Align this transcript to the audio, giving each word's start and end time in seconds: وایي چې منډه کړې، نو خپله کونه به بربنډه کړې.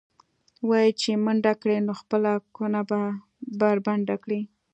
وایي 0.69 0.91
چې 1.01 1.09
منډه 1.25 1.53
کړې، 1.61 1.77
نو 1.85 1.93
خپله 2.01 2.31
کونه 2.55 2.79
به 2.89 2.99
بربنډه 3.59 4.15
کړې. 4.23 4.41